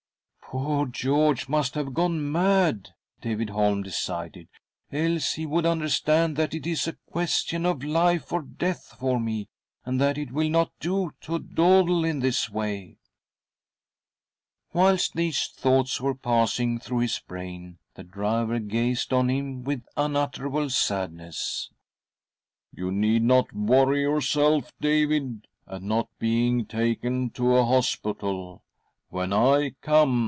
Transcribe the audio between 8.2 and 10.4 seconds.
or death for me, and that it